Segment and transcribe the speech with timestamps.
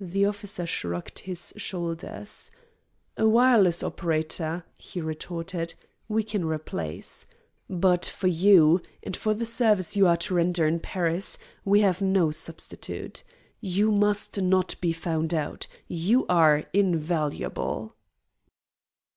[0.00, 2.50] The officer shrugged his shoulders.
[3.16, 5.74] "A wireless operator," he retorted,
[6.08, 7.28] "we can replace.
[7.70, 12.02] But for you, and for the service you are to render in Paris, we have
[12.02, 13.22] no substitute.
[13.60, 15.68] You must not be found out.
[15.86, 17.94] You are invaluable."